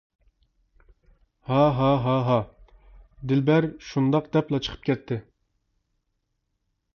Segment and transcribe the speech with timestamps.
[1.47, 2.37] -ھا ھا ھا ھا.
[3.33, 5.21] دىلبەر شۇنداق دەپلا چىقىپ كەتتى.